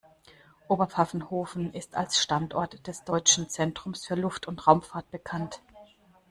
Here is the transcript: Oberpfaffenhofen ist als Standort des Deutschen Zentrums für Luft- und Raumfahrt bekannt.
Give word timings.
Oberpfaffenhofen 0.67 1.75
ist 1.75 1.93
als 1.95 2.17
Standort 2.17 2.87
des 2.87 3.03
Deutschen 3.03 3.49
Zentrums 3.49 4.03
für 4.03 4.15
Luft- 4.15 4.47
und 4.47 4.65
Raumfahrt 4.65 5.11
bekannt. 5.11 5.61